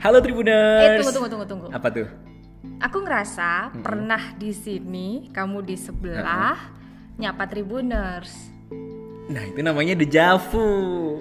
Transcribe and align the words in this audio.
Halo 0.00 0.24
Tribuners. 0.24 0.80
Eh 0.80 0.88
tunggu 0.96 1.12
tunggu 1.12 1.28
tunggu 1.28 1.46
tunggu. 1.46 1.66
Apa 1.76 1.92
tuh? 1.92 2.08
Aku 2.80 3.04
ngerasa 3.04 3.68
pernah 3.84 4.32
di 4.40 4.48
sini, 4.56 5.28
kamu 5.28 5.60
di 5.60 5.76
sebelah, 5.76 6.56
nyapa 7.20 7.44
Tribuners. 7.44 8.32
Nah 9.28 9.44
itu 9.44 9.60
namanya 9.60 9.92
dejavu. 9.92 11.20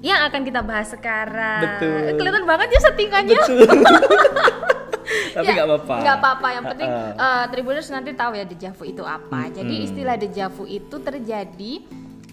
Yang 0.00 0.20
akan 0.32 0.40
kita 0.48 0.60
bahas 0.64 0.88
sekarang. 0.88 1.60
Betul. 1.60 2.16
Kelihatan 2.16 2.44
banget 2.48 2.68
ya 2.72 2.80
settingannya. 2.88 3.36
Betul. 3.36 3.68
Tapi 5.36 5.44
Ya, 5.44 5.52
nggak 5.60 5.68
apa-apa. 5.68 5.94
nggak 6.00 6.16
apa-apa. 6.24 6.48
Yang 6.56 6.64
penting 6.72 6.88
eh, 7.20 7.44
Tribuners 7.52 7.88
nanti 7.92 8.10
tahu 8.16 8.32
ya 8.32 8.44
dejavu 8.48 8.82
itu 8.88 9.04
apa. 9.04 9.40
Jadi 9.52 9.74
istilah 9.84 10.16
dejavu 10.16 10.64
itu 10.64 10.96
terjadi 11.04 11.72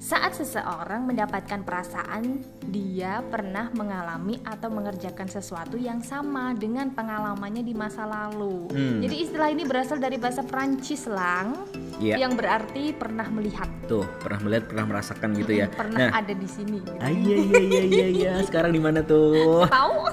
saat 0.08 0.40
seseorang 0.40 1.04
mendapatkan 1.04 1.68
perasaan 1.68 2.40
dia 2.72 3.20
pernah 3.28 3.68
mengalami 3.76 4.40
atau 4.48 4.72
mengerjakan 4.72 5.28
sesuatu 5.28 5.76
yang 5.76 6.00
sama 6.00 6.56
dengan 6.56 6.96
pengalamannya 6.96 7.60
di 7.60 7.76
masa 7.76 8.08
lalu. 8.08 8.72
Hmm. 8.72 9.04
Jadi 9.04 9.16
istilah 9.28 9.52
ini 9.52 9.68
berasal 9.68 10.00
dari 10.00 10.16
bahasa 10.16 10.48
Prancis 10.48 11.12
lang 11.12 11.60
Iya. 11.98 12.16
yang 12.22 12.38
berarti 12.38 12.94
pernah 12.94 13.26
melihat. 13.28 13.66
Tuh 13.90 14.06
pernah 14.22 14.40
melihat, 14.46 14.70
pernah 14.70 14.86
merasakan 14.86 15.30
gitu 15.34 15.52
ya. 15.56 15.66
Pernah 15.66 15.98
Nah, 15.98 16.10
ada 16.14 16.30
di 16.30 16.46
sini. 16.46 16.78
ah, 17.02 17.10
iya 17.10 17.36
iya 17.42 17.58
iya 17.60 17.82
iya 17.84 18.08
iya. 18.08 18.34
Sekarang 18.48 18.70
di 18.70 18.78
mana 18.78 19.02
tuh? 19.02 19.66
Tahu? 19.66 19.96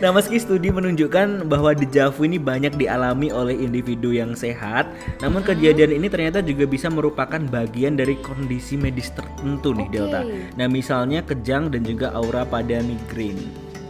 Nah, 0.00 0.16
meski 0.16 0.40
studi 0.40 0.72
menunjukkan 0.72 1.44
bahwa 1.44 1.76
dejavu 1.76 2.24
ini 2.24 2.40
banyak 2.40 2.72
dialami 2.72 3.28
oleh 3.28 3.52
individu 3.52 4.16
yang 4.16 4.32
sehat, 4.32 4.88
namun 5.20 5.44
kejadian 5.44 5.92
ini 5.92 6.08
ternyata 6.08 6.40
juga 6.40 6.64
bisa 6.64 6.88
merupakan 6.88 7.36
bagian 7.36 8.00
dari 8.00 8.16
kondisi 8.16 8.80
medis 8.80 9.12
tertentu 9.12 9.76
nih, 9.76 9.84
Oke. 9.84 9.92
Delta. 9.92 10.20
Nah, 10.56 10.72
misalnya 10.72 11.20
kejang 11.20 11.68
dan 11.68 11.84
juga 11.84 12.16
aura 12.16 12.48
pada 12.48 12.80
migrain. 12.80 13.36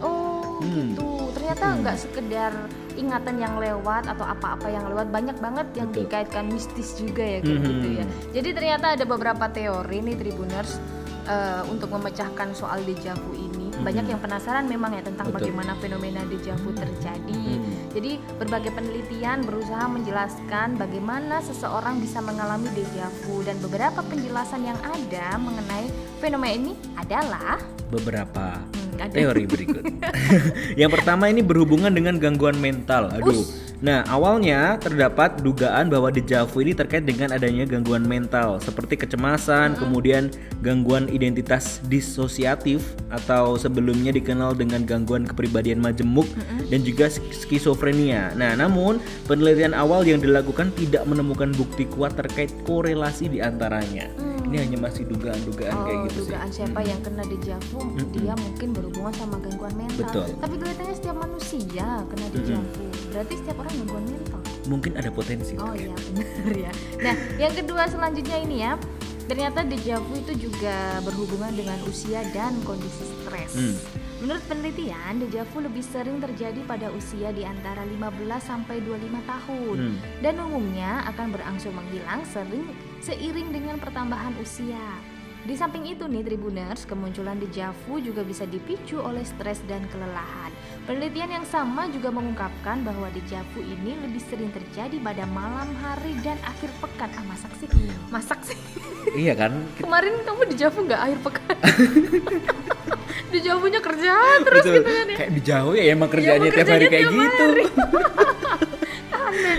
Oh 0.03 0.59
Hmm. 0.59 0.91
gitu. 0.91 1.20
Ternyata 1.61 1.81
nggak 1.85 1.97
sekedar 2.01 2.51
ingatan 2.97 3.35
yang 3.37 3.53
lewat 3.55 4.09
atau 4.09 4.25
apa-apa 4.25 4.65
yang 4.65 4.89
lewat 4.89 5.13
banyak 5.13 5.37
banget 5.37 5.67
yang 5.77 5.93
Betul. 5.93 6.09
dikaitkan 6.09 6.45
mistis 6.49 6.97
juga 6.97 7.21
ya 7.21 7.39
kayak 7.39 7.59
Hmm. 7.61 7.69
gitu 7.69 7.87
ya. 7.93 8.05
Jadi 8.33 8.49
ternyata 8.51 8.85
ada 8.97 9.05
beberapa 9.05 9.45
teori 9.47 9.97
nih 10.01 10.17
Tribuners 10.17 10.81
eh, 11.21 11.61
untuk 11.69 11.93
memecahkan 11.93 12.57
soal 12.57 12.81
dejavu 12.81 13.37
ini. 13.37 13.69
Banyak 13.77 14.09
yang 14.09 14.17
penasaran 14.17 14.65
memang 14.65 14.89
ya 14.91 15.05
tentang 15.05 15.29
Hmm. 15.29 15.37
Betul. 15.37 15.53
bagaimana 15.53 15.77
fenomena 15.77 16.21
dejavu 16.25 16.73
terjadi. 16.73 17.43
Hmm. 17.55 17.93
Jadi 17.93 18.11
berbagai 18.35 18.73
penelitian 18.73 19.45
berusaha 19.45 19.85
menjelaskan 19.85 20.81
bagaimana 20.81 21.37
seseorang 21.39 22.01
bisa 22.01 22.19
mengalami 22.19 22.73
dejavu 22.73 23.45
dan 23.45 23.53
beberapa 23.61 24.01
penjelasan 24.01 24.65
yang 24.65 24.79
ada 24.81 25.37
mengenai 25.37 25.85
fenomena 26.17 26.57
ini 26.57 26.73
adalah 26.97 27.61
Beberapa 27.91 28.57
Hmm, 28.57 28.80
ada. 29.07 29.13
teori 29.13 29.43
berikut. 29.49 29.83
yang 30.81 30.91
pertama 30.93 31.31
ini 31.31 31.41
berhubungan 31.41 31.89
dengan 31.89 32.21
gangguan 32.21 32.57
mental. 32.61 33.09
Aduh. 33.09 33.43
Nah, 33.81 34.05
awalnya 34.13 34.77
terdapat 34.77 35.41
dugaan 35.41 35.89
bahwa 35.89 36.13
dejavu 36.13 36.61
ini 36.61 36.77
terkait 36.77 37.01
dengan 37.01 37.33
adanya 37.33 37.65
gangguan 37.65 38.05
mental 38.05 38.61
seperti 38.61 38.93
kecemasan, 38.93 39.73
kemudian 39.73 40.29
gangguan 40.61 41.09
identitas 41.09 41.81
disosiatif 41.89 42.93
atau 43.09 43.57
sebelumnya 43.57 44.13
dikenal 44.13 44.53
dengan 44.53 44.85
gangguan 44.85 45.25
kepribadian 45.25 45.81
majemuk 45.81 46.29
dan 46.69 46.85
juga 46.85 47.09
sk- 47.09 47.25
skizofrenia. 47.33 48.37
Nah, 48.37 48.53
namun 48.53 49.01
penelitian 49.25 49.73
awal 49.73 50.05
yang 50.05 50.21
dilakukan 50.21 50.69
tidak 50.77 51.01
menemukan 51.09 51.49
bukti 51.57 51.89
kuat 51.89 52.13
terkait 52.13 52.53
korelasi 52.69 53.33
di 53.33 53.41
antaranya. 53.41 54.13
Ini 54.51 54.57
hanya 54.61 54.77
masih 54.81 55.07
dugaan-dugaan 55.07 55.71
kayak 55.73 55.95
Oh, 55.95 56.03
gitu 56.03 56.11
sih. 56.11 56.19
dugaan 56.27 56.49
siapa 56.51 56.79
yang 56.83 56.99
kena 56.99 57.23
dejavu 57.23 57.79
dia 58.11 58.33
mungkin 58.35 58.67
berhubungan 58.71 59.13
sama 59.15 59.39
gangguan 59.39 59.71
mental. 59.73 60.03
Betul. 60.03 60.25
Tapi 60.37 60.53
kelihatannya 60.57 60.91
setiap 60.93 61.17
manusia 61.17 61.87
kena 62.03 62.27
dejavu. 62.29 62.83
Berarti 63.09 63.33
setiap 63.33 63.57
orang 63.57 63.73
gangguan 63.77 64.05
mental. 64.05 64.39
Mungkin 64.67 64.91
ada 64.93 65.09
potensi. 65.09 65.55
Oh 65.55 65.71
iya 65.71 65.95
benar 66.11 66.51
ya. 66.53 66.71
Nah 66.99 67.15
yang 67.37 67.53
kedua 67.53 67.87
selanjutnya 67.87 68.37
ini 68.39 68.57
ya. 68.59 68.75
Ternyata 69.21 69.63
dejavu 69.63 70.11
itu 70.17 70.51
juga 70.51 70.75
berhubungan 71.01 71.55
dengan 71.55 71.79
usia 71.87 72.19
dan 72.29 72.51
kondisi 72.61 73.07
stres. 73.23 73.55
Hmm. 73.55 73.79
Menurut 74.19 74.43
penelitian, 74.45 75.17
dejavu 75.17 75.63
lebih 75.63 75.81
sering 75.81 76.19
terjadi 76.19 76.59
pada 76.61 76.91
usia 76.91 77.31
di 77.31 77.41
antara 77.41 77.81
15 77.81 78.11
sampai 78.37 78.83
25 78.83 79.23
tahun 79.23 79.75
Hmm. 79.79 79.97
dan 80.19 80.35
umumnya 80.37 81.07
akan 81.07 81.31
berangsur 81.31 81.71
menghilang 81.71 82.21
sering 82.27 82.67
seiring 83.01 83.49
dengan 83.49 83.81
pertambahan 83.81 84.37
usia. 84.37 84.79
Di 85.41 85.57
samping 85.57 85.89
itu 85.89 86.05
nih 86.05 86.21
Tribuners, 86.21 86.85
kemunculan 86.85 87.41
dejavu 87.41 87.97
juga 87.97 88.21
bisa 88.21 88.45
dipicu 88.45 89.01
oleh 89.01 89.25
stres 89.25 89.57
dan 89.65 89.81
kelelahan. 89.89 90.53
Penelitian 90.85 91.41
yang 91.41 91.45
sama 91.49 91.89
juga 91.89 92.13
mengungkapkan 92.13 92.85
bahwa 92.85 93.09
dejavu 93.09 93.57
ini 93.65 93.97
lebih 94.05 94.21
sering 94.21 94.53
terjadi 94.53 95.01
pada 95.01 95.25
malam 95.33 95.73
hari 95.81 96.13
dan 96.21 96.37
akhir 96.45 96.69
pekan. 96.77 97.09
Ah 97.17 97.25
masak 97.25 97.49
sih, 97.57 97.69
masak 98.13 98.39
sih. 98.45 98.59
Iya 99.17 99.33
kan? 99.33 99.65
Kemarin 99.81 100.21
kamu 100.21 100.41
dejavu 100.53 100.85
nggak 100.85 101.01
akhir 101.09 101.19
pekan? 101.25 101.57
dejavunya 103.33 103.79
kerja 103.81 104.13
terus 104.45 104.61
Betul. 104.61 104.75
gitu 104.77 104.81
kan 104.85 105.05
ya. 105.09 105.17
Kayak 105.17 105.31
di 105.33 105.41
jauh 105.41 105.73
ya 105.73 105.83
emang 105.89 106.09
kerjanya 106.13 106.37
emang 106.37 106.53
tiap 106.53 106.69
hari 106.69 106.85
kayak 106.85 107.05
tiap 107.09 107.17
gitu. 107.17 107.45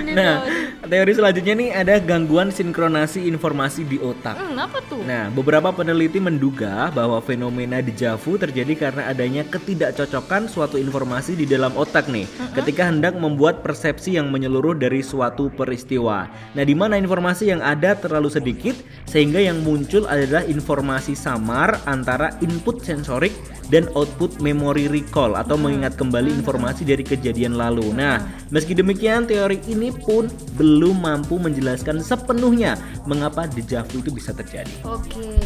Nih 0.03 0.15
Nah, 0.15 0.45
teori 0.87 1.13
selanjutnya 1.15 1.55
nih 1.57 1.71
ada 1.73 1.95
gangguan 2.03 2.53
sinkronasi 2.53 3.25
informasi 3.27 3.87
di 3.87 3.97
otak. 4.03 4.37
Hmm, 4.37 4.59
apa 4.59 4.79
tuh? 4.87 5.01
Nah, 5.03 5.33
beberapa 5.33 5.73
peneliti 5.73 6.21
menduga 6.21 6.93
bahwa 6.93 7.23
fenomena 7.25 7.81
dejavu 7.81 8.37
terjadi 8.37 8.75
karena 8.77 9.09
adanya 9.09 9.43
ketidakcocokan 9.47 10.51
suatu 10.51 10.77
informasi 10.77 11.39
di 11.39 11.49
dalam 11.49 11.73
otak 11.79 12.13
nih, 12.13 12.29
ketika 12.53 12.89
hendak 12.91 13.17
membuat 13.17 13.65
persepsi 13.65 14.19
yang 14.21 14.29
menyeluruh 14.29 14.77
dari 14.77 15.01
suatu 15.01 15.49
peristiwa. 15.53 16.29
Nah, 16.53 16.65
di 16.67 16.75
mana 16.77 17.01
informasi 17.01 17.49
yang 17.49 17.65
ada 17.65 17.97
terlalu 17.97 18.29
sedikit 18.29 18.77
sehingga 19.09 19.41
yang 19.41 19.65
muncul 19.65 20.05
adalah 20.05 20.45
informasi 20.45 21.17
samar 21.17 21.81
antara 21.89 22.35
input 22.45 22.85
sensorik 22.85 23.33
dan 23.73 23.89
output 23.97 24.37
memory 24.45 24.85
recall 24.93 25.33
atau 25.33 25.57
mengingat 25.57 25.97
kembali 25.97 26.29
informasi 26.45 26.85
dari 26.85 27.01
kejadian 27.01 27.57
lalu. 27.57 27.89
Nah, 27.97 28.21
meski 28.53 28.77
demikian 28.77 29.25
teori 29.25 29.65
ini 29.73 29.89
pun 29.91 30.29
belum 30.55 31.01
mampu 31.01 31.37
menjelaskan 31.37 32.01
sepenuhnya 32.01 32.77
mengapa 33.05 33.49
dejavu 33.49 33.99
itu 33.99 34.13
bisa 34.13 34.31
terjadi. 34.31 34.71
Oke, 34.85 35.41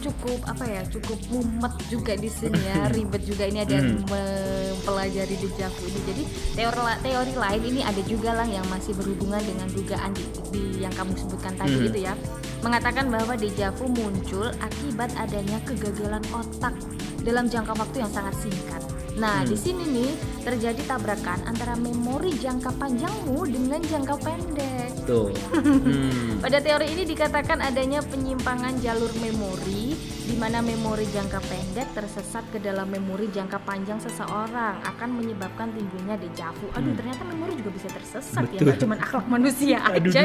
cukup 0.00 0.38
apa 0.46 0.64
ya? 0.64 0.82
Cukup 0.88 1.18
mumet 1.28 1.74
juga 1.90 2.14
di 2.14 2.30
sini 2.30 2.58
ya, 2.62 2.86
ribet 2.94 3.22
juga 3.26 3.44
ini 3.44 3.62
ada 3.62 3.74
yang 3.76 4.00
mempelajari 4.06 5.36
dejavu 5.36 5.82
ini. 5.84 6.00
Jadi 6.08 6.22
teori 6.54 6.80
teori 7.02 7.32
lain 7.34 7.62
ini 7.74 7.80
ada 7.82 8.02
juga 8.06 8.30
lah 8.32 8.46
yang 8.46 8.64
masih 8.70 8.94
berhubungan 8.94 9.42
dengan 9.42 9.68
dugaan 9.70 10.10
di, 10.14 10.24
di- 10.54 10.80
yang 10.82 10.94
kamu 10.94 11.14
sebutkan 11.14 11.54
tadi 11.54 11.86
itu 11.86 11.98
ya, 12.02 12.14
mengatakan 12.62 13.06
bahwa 13.06 13.34
dejavu 13.34 13.86
muncul 13.86 14.50
akibat 14.58 15.10
adanya 15.14 15.58
kegagalan 15.62 16.22
otak 16.34 16.74
dalam 17.22 17.46
jangka 17.46 17.74
waktu 17.78 18.02
yang 18.02 18.10
sangat 18.10 18.34
singkat. 18.42 18.82
Nah, 19.12 19.44
di 19.44 19.54
sini 19.54 19.84
nih 19.84 20.10
terjadi 20.40 20.82
tabrakan 20.84 21.44
antara 21.44 21.76
memori 21.76 22.32
jangka 22.32 22.72
panjangmu 22.72 23.44
dengan 23.44 23.80
jangka 23.80 24.14
pendek. 24.18 24.90
Tuh. 25.04 25.30
Hmm. 25.82 26.38
Pada 26.40 26.58
teori 26.58 26.90
ini 26.90 27.02
dikatakan 27.04 27.58
adanya 27.60 28.02
penyimpangan 28.02 28.78
jalur 28.78 29.10
memori 29.18 29.94
di 30.22 30.34
mana 30.34 30.58
memori 30.58 31.06
jangka 31.06 31.38
pendek 31.40 31.88
tersesat 31.92 32.42
ke 32.48 32.58
dalam 32.58 32.86
memori 32.86 33.28
jangka 33.28 33.62
panjang 33.62 33.98
seseorang 33.98 34.78
akan 34.80 35.08
menyebabkan 35.12 35.70
timbulnya 35.70 36.16
dejavu. 36.16 36.66
Aduh, 36.72 36.94
ternyata 36.94 37.22
memori 37.24 37.54
juga 37.56 37.70
bisa 37.72 37.88
tersesat 37.88 38.42
ya, 38.42 38.42
Hmm. 38.42 38.52
Betul. 38.52 38.64
nggak 38.64 38.78
cuma 38.80 38.94
akhlak 38.96 39.26
manusia 39.28 39.78
Aduh. 39.88 40.10
aja. 40.10 40.22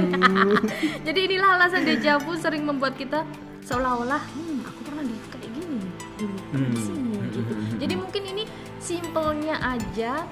Jadi 1.08 1.20
inilah 1.24 1.50
alasan 1.56 1.84
dejavu 1.84 2.32
sering 2.36 2.64
membuat 2.64 2.96
kita 2.96 3.26
seolah-olah, 3.62 4.22
hmm, 4.24 4.58
aku 4.64 4.80
pernah 4.84 5.04
di 5.04 5.16
kayak 5.28 5.52
gini 5.52 5.78
dulu 6.16 6.38
pernah 6.50 6.70
di 6.70 6.78
Hmm. 6.78 6.86
sini 6.86 7.14
gitu. 7.28 7.54
Jadi 7.78 7.94
mungkin 7.94 8.24
ini 8.26 8.44
simpelnya 8.88 9.60
aja 9.60 10.24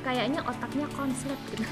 kayaknya 0.00 0.40
otaknya 0.48 0.88
konslet 0.96 1.36
gitu. 1.52 1.62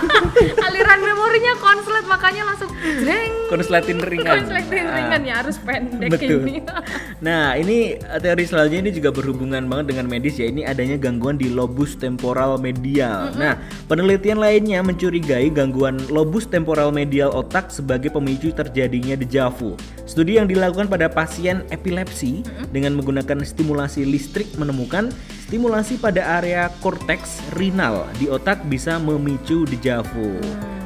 aliran 0.66 1.00
memorinya 1.04 1.52
konslet 1.60 2.04
makanya 2.08 2.42
langsung 2.48 2.70
jreng 2.80 3.34
Konsletin 3.52 4.00
ringan. 4.00 4.40
konsletin 4.40 4.86
Ah. 4.88 4.96
ringan 4.96 5.22
ya 5.24 5.34
harus 5.44 5.56
pendek 5.60 6.10
Betul. 6.16 6.48
ini 6.48 6.56
Nah, 7.18 7.58
ini 7.58 7.98
eh, 7.98 8.20
teori 8.22 8.46
selanjutnya 8.46 8.88
ini 8.88 8.92
juga 8.94 9.10
berhubungan 9.10 9.66
banget 9.66 9.90
dengan 9.90 10.06
medis 10.06 10.38
ya. 10.38 10.46
Ini 10.46 10.70
adanya 10.70 10.94
gangguan 10.96 11.34
di 11.34 11.50
lobus 11.50 11.98
temporal 11.98 12.56
medial. 12.62 13.34
Nah, 13.34 13.58
penelitian 13.90 14.38
lainnya 14.38 14.78
mencurigai 14.80 15.50
gangguan 15.50 15.98
lobus 16.08 16.46
temporal 16.46 16.94
medial 16.94 17.34
otak 17.34 17.74
sebagai 17.74 18.14
pemicu 18.14 18.54
terjadinya 18.54 19.18
dejavu. 19.18 19.74
Studi 20.06 20.38
yang 20.38 20.46
dilakukan 20.46 20.86
pada 20.86 21.10
pasien 21.10 21.66
epilepsi 21.68 22.46
dengan 22.70 22.94
menggunakan 22.94 23.42
stimulasi 23.42 24.06
listrik 24.06 24.46
menemukan 24.54 25.10
stimulasi 25.48 25.96
pada 25.96 26.36
area 26.36 26.68
korteks 26.78 27.40
renal 27.56 28.04
di 28.20 28.28
otak 28.28 28.68
bisa 28.68 29.00
memicu 29.00 29.64
dejavu. 29.64 30.36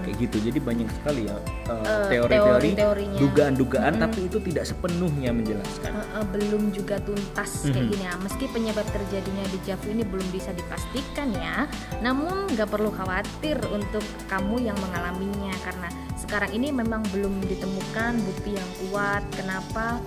Kayak 0.03 0.19
begitu. 0.19 0.37
Jadi 0.51 0.59
banyak 0.59 0.89
sekali 0.93 1.23
ya 1.27 1.35
uh, 1.67 1.83
Eh, 1.83 2.07
teori-teori, 2.11 2.71
teori-teorinya. 2.75 3.19
dugaan-dugaan, 3.19 3.93
tapi 3.99 4.27
itu 4.27 4.39
tidak 4.39 4.65
sepenuhnya 4.67 5.31
menjelaskan. 5.31 5.91
Eh, 5.91 6.07
eh, 6.15 6.27
belum 6.29 6.71
juga 6.71 6.99
tuntas 6.99 7.51
kayak 7.65 7.75
Mhm. 7.75 7.91
gini 7.91 8.05
ya. 8.07 8.15
Meski 8.19 8.45
penyebab 8.47 8.87
terjadinya 8.89 9.45
dejavu 9.51 9.87
ini 9.91 10.03
belum 10.03 10.29
bisa 10.31 10.51
dipastikan 10.53 11.29
ya, 11.33 11.67
namun 11.99 12.47
nggak 12.51 12.71
perlu 12.71 12.91
khawatir 12.91 13.59
untuk 13.67 14.03
kamu 14.27 14.63
yang 14.63 14.79
mengalaminya 14.79 15.55
karena 15.61 15.91
sekarang 16.15 16.51
ini 16.51 16.71
memang 16.71 17.03
belum 17.11 17.43
ditemukan 17.43 18.13
bukti 18.23 18.55
yang 18.55 18.71
kuat 18.81 19.23
kenapa 19.33 19.99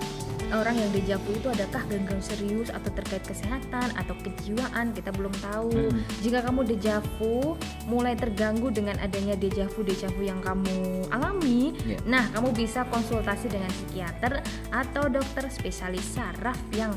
orang 0.54 0.76
yang 0.78 0.92
dejavu 0.94 1.30
itu 1.34 1.48
adakah 1.50 1.82
gangguan 1.90 2.22
serius 2.22 2.70
atau 2.70 2.92
terkait 2.94 3.24
kesehatan 3.26 3.90
atau 3.96 4.14
kejiwaan 4.22 4.94
kita 4.94 5.10
belum 5.16 5.34
tahu. 5.42 5.72
Mhm. 5.72 6.02
Jika 6.22 6.46
kamu 6.46 6.62
dejavu 6.68 7.58
mulai 7.90 8.14
terganggu 8.14 8.70
dengan 8.70 9.00
adanya 9.02 9.34
dejavu 9.40 9.82
dejavu 9.82 10.22
yang 10.22 10.42
kamu 10.44 11.08
alami, 11.10 11.74
Ya. 11.86 12.02
Nah, 12.10 12.26
kamu 12.34 12.52
bisa 12.58 12.88
konsultasi 12.90 13.46
dengan 13.52 13.70
psikiater 13.70 14.42
atau 14.74 15.06
dokter 15.06 15.46
spesialis 15.54 16.18
saraf 16.18 16.58
yang 16.74 16.92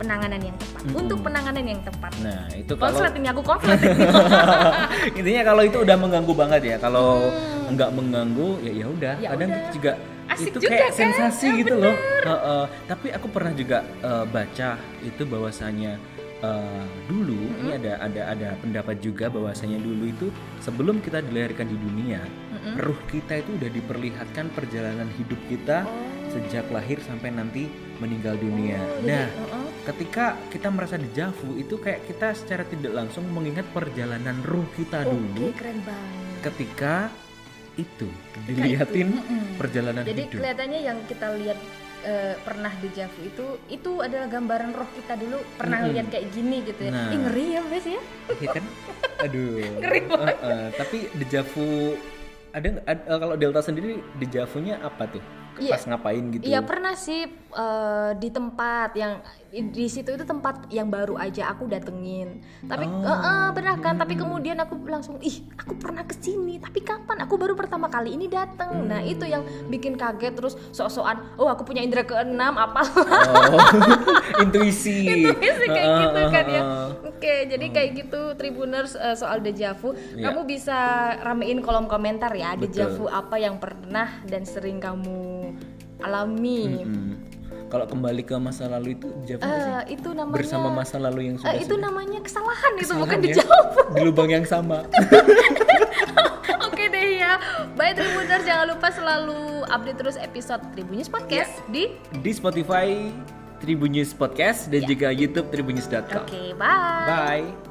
penanganan 0.00 0.40
yang 0.40 0.56
tepat. 0.56 0.80
Mm-mm. 0.80 0.96
Untuk 0.96 1.18
penanganan 1.20 1.64
yang 1.66 1.80
tepat. 1.84 2.12
Nah, 2.18 2.42
itu 2.52 2.72
kalau 2.72 2.88
Konslet 2.88 3.12
ini 3.14 3.28
aku 3.28 3.42
konslet. 3.44 3.80
intinya 5.18 5.42
kalau 5.44 5.62
itu 5.62 5.78
udah 5.78 5.96
mengganggu 5.96 6.32
banget 6.32 6.62
ya. 6.64 6.76
Kalau 6.78 7.08
Hmm. 7.30 7.76
nggak 7.76 7.90
mengganggu 7.92 8.48
ya 8.60 8.72
ya 8.74 8.86
udah. 8.88 9.14
Ya 9.20 9.28
Kadang 9.30 9.50
udah. 9.52 9.70
juga 9.70 9.92
Asik 10.26 10.46
itu 10.48 10.58
juga 10.60 10.70
kayak 10.72 10.88
kan? 10.88 10.98
sensasi 10.98 11.46
Ya, 11.46 11.58
gitu 11.60 11.74
loh. 11.76 11.94
Heeh. 12.20 12.64
tapi 12.86 13.06
aku 13.10 13.26
pernah 13.28 13.52
juga 13.52 13.78
eh, 14.00 14.24
baca 14.26 14.68
itu 15.00 15.22
bahwasanya 15.24 15.92
eh, 16.40 16.84
dulu 17.06 17.38
ini 17.58 17.70
ada 17.74 17.92
ada 18.00 18.22
ada 18.28 18.48
pendapat 18.56 18.98
juga 18.98 19.26
bahwasanya 19.26 19.78
dulu 19.78 20.04
itu 20.06 20.26
sebelum 20.58 20.98
kita 20.98 21.20
dilahirkan 21.20 21.66
di 21.66 21.76
dunia, 21.76 22.22
Mm-mm. 22.50 22.74
ruh 22.78 22.98
kita 23.06 23.38
itu 23.38 23.54
udah 23.54 23.70
diperlihatkan 23.70 24.50
perjalanan 24.50 25.06
hidup 25.14 25.38
kita 25.46 25.82
Oh. 25.82 26.06
sejak 26.30 26.66
lahir 26.70 26.98
sampai 27.00 27.30
nanti 27.30 27.66
meninggal 27.98 28.34
dunia. 28.34 28.78
Oh, 28.78 29.02
nah, 29.02 29.26
uh-uh. 29.26 29.59
Ketika 29.82 30.24
kita 30.48 30.68
merasa 30.68 30.96
dejavu 30.96 31.56
itu 31.56 31.76
kayak 31.76 32.04
kita 32.04 32.32
secara 32.32 32.62
tidak 32.64 32.92
langsung 32.92 33.24
mengingat 33.26 33.64
perjalanan 33.70 34.36
ruh 34.42 34.68
kita 34.72 35.02
Oke, 35.02 35.10
dulu 35.10 35.46
keren 35.52 35.80
banget. 35.80 36.36
ketika 36.42 36.94
itu 37.76 38.08
Ketika 38.34 38.48
dilihatin 38.50 39.08
itu, 39.10 39.36
perjalanan 39.56 40.02
Jadi 40.02 40.22
hidup. 40.22 40.36
kelihatannya 40.36 40.80
yang 40.82 40.98
kita 41.06 41.26
lihat 41.34 41.58
eh, 42.02 42.34
pernah 42.38 42.72
dejavu 42.76 43.20
itu 43.22 43.46
itu 43.68 43.90
adalah 43.98 44.26
gambaran 44.26 44.70
roh 44.70 44.90
kita 44.90 45.14
dulu 45.16 45.38
pernah 45.54 45.78
Mm-mm. 45.78 45.92
lihat 45.94 46.06
kayak 46.08 46.26
gini 46.30 46.56
gitu 46.62 46.80
ya. 46.82 46.90
Nah. 46.90 47.08
Ih, 47.08 47.18
ngeri 47.20 47.46
ya, 47.50 47.62
Bes 47.62 47.86
ya. 47.86 48.00
Iya 48.34 48.48
kan? 48.50 48.64
Aduh. 49.24 49.48
Ngeri 49.78 50.00
banget. 50.02 50.36
Eh, 50.36 50.46
eh, 50.46 50.66
tapi 50.74 50.98
dejavu 51.14 51.68
ada 52.50 52.66
nggak- 52.68 52.86
ad- 52.86 53.06
eh, 53.06 53.18
kalau 53.18 53.34
Delta 53.34 53.60
sendiri 53.62 53.90
dejavunya 54.14 54.76
apa 54.78 55.04
tuh? 55.08 55.22
Iya. 55.56 55.72
Pas 55.72 55.84
ngapain 55.84 56.24
gitu? 56.30 56.42
Iya 56.42 56.60
pernah 56.62 56.94
sih 56.94 57.28
eh, 57.50 58.10
di 58.16 58.28
tempat 58.28 58.90
yang 58.94 59.18
di 59.50 59.90
situ 59.90 60.14
itu 60.14 60.22
tempat 60.22 60.70
yang 60.70 60.86
baru 60.86 61.18
aja 61.18 61.50
aku 61.50 61.66
datengin. 61.66 62.38
Tapi 62.62 62.86
Oh. 62.86 63.02
eh, 63.02 63.18
eh, 63.18 63.48
pernah 63.50 63.74
kan? 63.76 63.98
Tapi 63.98 64.14
kemudian 64.14 64.54
aku 64.56 64.78
langsung 64.86 65.18
ih 65.18 65.42
aku 65.58 65.74
pernah 65.74 66.06
ke 66.06 66.14
sini. 66.14 66.62
Tapi 66.62 66.78
kapan? 66.80 67.26
Aku 67.26 67.34
baru 67.34 67.58
pertama 67.58 67.90
kali 67.90 68.14
ini 68.14 68.30
dateng. 68.30 68.86
Nah 68.86 69.02
itu 69.02 69.26
yang 69.26 69.42
bikin 69.66 69.98
kaget 69.98 70.38
terus 70.38 70.54
sok-sokan. 70.70 71.34
Oh 71.34 71.50
aku 71.50 71.66
punya 71.66 71.82
indera 71.82 72.06
keenam 72.06 72.54
apa? 72.54 72.86
Oh, 72.86 73.58
intuisi. 74.46 75.02
Intuisi 75.10 75.66
kayak 75.66 75.86
Heeh, 75.90 76.00
gitu 76.06 76.20
kan 76.30 76.44
ya. 76.46 76.62
Oke, 77.10 77.34
jadi 77.50 77.66
kayak 77.68 77.90
gitu 78.06 78.20
Tribuners 78.38 78.94
eh, 78.94 79.18
soal 79.18 79.42
dejavu. 79.42 79.98
Iya. 80.14 80.30
Kamu 80.30 80.46
bisa 80.46 80.78
ramein 81.26 81.58
kolom 81.58 81.90
komentar 81.90 82.30
ya 82.32 82.54
dejavu 82.54 83.10
apa 83.10 83.34
yang 83.36 83.58
pernah 83.58 84.22
dan 84.30 84.46
sering 84.46 84.78
kamu 84.78 85.52
alami. 86.00 86.86
Mm-mm. 86.86 87.29
Kalau 87.70 87.86
kembali 87.86 88.22
ke 88.22 88.34
masa 88.36 88.66
lalu 88.66 88.98
itu 88.98 89.06
dejavu 89.22 89.40
nggak 89.40 89.56
sih? 89.56 89.70
Eh, 89.70 89.84
itu 89.94 90.08
namanya 90.10 90.34
bersama 90.34 90.68
masa 90.68 90.96
lalu 90.98 91.20
yang 91.24 91.36
eh, 91.36 91.40
sudah 91.40 91.54
itu 91.56 91.74
namanya 91.78 92.18
kesalahan 92.18 92.72
itu 92.74 92.92
bukan 92.92 92.98
Kesalahan 92.98 93.18
ya. 93.22 93.26
dejavu. 93.30 93.80
di 93.88 94.00
lubang 94.02 94.28
yang 94.28 94.42
sama. 94.42 94.78
Oke 96.66 96.84
deh 96.86 97.06
ya. 97.16 97.38
Bye 97.72 97.94
Tribuners, 97.94 98.42
jangan 98.42 98.66
lupa 98.68 98.88
selalu 98.90 99.38
update 99.64 99.96
terus 99.96 100.16
episode 100.18 100.62
Tribunnews 100.74 101.06
Podcast 101.06 101.52
di 101.68 101.94
di 102.18 102.30
Spotify 102.34 103.08
Tribunnews 103.60 104.10
Podcast 104.12 104.66
dan 104.66 104.82
juga 104.82 105.12
YouTube 105.12 105.46
tribunnews.com. 105.48 106.26
Oke, 106.26 106.56
bye. 106.56 107.06
Bye. 107.06 107.69